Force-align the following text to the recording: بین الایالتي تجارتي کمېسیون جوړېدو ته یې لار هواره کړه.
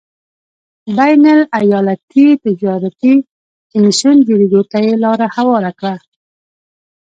بین 0.97 1.23
الایالتي 1.57 2.25
تجارتي 2.43 3.13
کمېسیون 3.71 4.17
جوړېدو 4.27 4.61
ته 4.71 4.77
یې 4.85 4.93
لار 5.03 5.19
هواره 5.35 5.71
کړه. 5.79 5.95